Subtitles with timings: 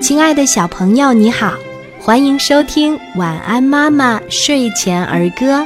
[0.00, 1.54] 亲爱的小朋友，你好，
[2.00, 5.60] 欢迎收听《晚安妈妈睡前儿歌》，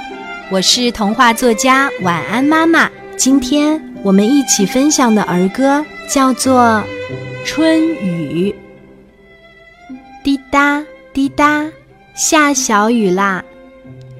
[0.50, 2.90] 我是童话作家晚安妈妈。
[3.16, 6.84] 今天我们一起分享的儿歌叫做
[7.44, 8.54] 《春雨》。
[10.22, 11.66] 滴答滴答，
[12.14, 13.42] 下小雨啦！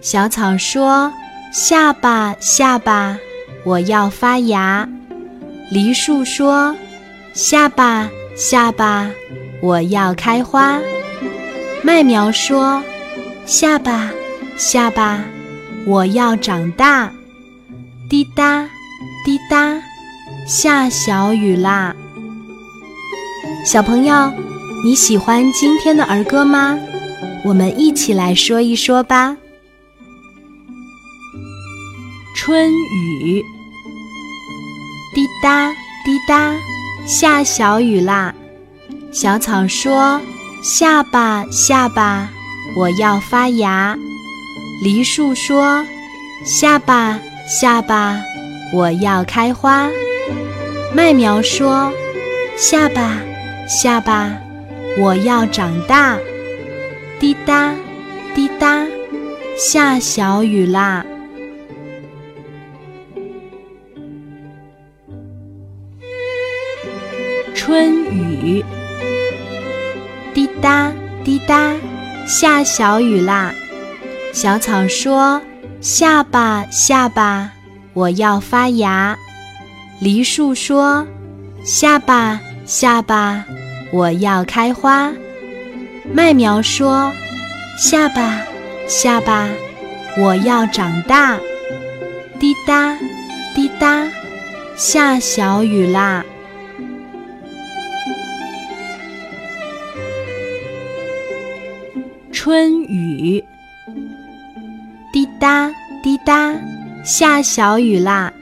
[0.01, 1.13] 小草说
[1.53, 3.19] ：“下吧下吧，
[3.63, 4.89] 我要发芽。”
[5.71, 6.75] 梨树说
[7.35, 9.11] ：“下吧下吧。”
[9.61, 10.81] 我要开花，
[11.83, 12.83] 麦苗说
[13.45, 14.11] ：“下吧，
[14.57, 15.25] 下吧，
[15.85, 17.13] 我要长大。”
[18.09, 18.69] 滴答，
[19.25, 19.83] 滴答，
[20.47, 21.95] 下小雨啦。
[23.65, 24.33] 小朋友，
[24.85, 26.79] 你喜欢今天的儿歌吗？
[27.45, 29.37] 我们一起来说一说吧。
[32.37, 33.45] 春雨，
[35.15, 35.71] 滴答
[36.05, 36.55] 滴答，
[37.07, 38.35] 下小雨啦。
[39.11, 40.21] 小草说
[40.63, 42.29] ：“下吧，下吧，
[42.77, 43.97] 我要发芽。”
[44.85, 45.85] 梨树说
[46.45, 48.21] ：“下吧，下吧，
[48.73, 49.89] 我要开花。”
[50.95, 51.91] 麦苗说
[52.57, 53.19] ：“下吧，
[53.67, 54.37] 下吧，
[54.99, 56.19] 我要长大。”
[57.19, 57.75] 滴答，
[58.35, 58.87] 滴答，
[59.57, 61.05] 下小雨啦。
[67.55, 68.65] 春雨。
[70.39, 70.93] 滴答
[71.25, 71.75] 滴答，
[72.25, 73.53] 下小雨啦！
[74.33, 75.43] 小草说
[75.83, 77.51] ：“下吧下吧，
[77.93, 79.19] 我要发芽。”
[79.99, 81.05] 梨树说
[81.67, 83.45] ：“下吧下吧，
[83.91, 85.13] 我要开花。”
[86.15, 87.13] 麦苗说
[87.77, 88.39] ：“下吧
[88.87, 89.49] 下吧，
[90.19, 91.37] 我要长大。”
[92.39, 92.97] 滴答
[93.57, 94.07] 滴答，
[94.77, 96.25] 下小雨啦！
[102.41, 103.45] 春雨，
[105.13, 105.69] 滴答
[106.05, 106.55] 滴答，
[107.03, 108.33] 下小雨啦！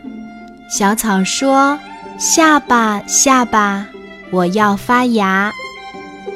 [0.69, 1.79] 小草说
[2.21, 3.87] ：“下吧下吧，
[4.31, 5.51] 我要发芽。”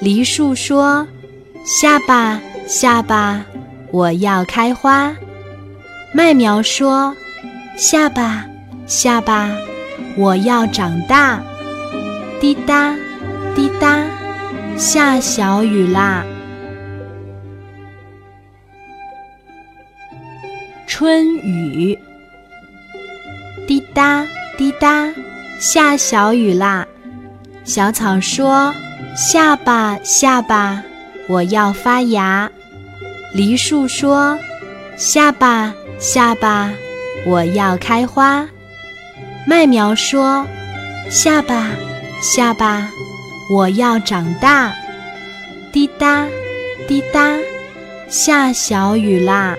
[0.00, 1.06] 梨树说
[1.62, 3.44] ：“下吧下吧，
[3.92, 5.14] 我要开花。”
[6.16, 7.14] 麦苗说
[7.76, 8.46] ：“下吧
[8.86, 9.50] 下吧，
[10.16, 11.42] 我要长大。”
[12.40, 12.96] 滴答
[13.54, 14.06] 滴答，
[14.78, 16.24] 下小雨啦！
[21.00, 21.98] 春雨，
[23.66, 24.26] 滴答
[24.58, 25.10] 滴答，
[25.58, 26.86] 下小雨啦！
[27.64, 28.74] 小草说
[29.16, 30.84] ：“下吧下吧，
[31.26, 32.50] 我要发芽。”
[33.32, 34.38] 梨树说
[34.94, 36.70] ：“下吧下吧，
[37.24, 38.46] 我要开花。”
[39.48, 40.46] 麦苗说
[41.08, 41.70] ：“下吧
[42.20, 42.90] 下吧，
[43.50, 44.70] 我要长大。”
[45.72, 46.26] 滴答
[46.86, 47.38] 滴答，
[48.06, 49.56] 下小雨啦！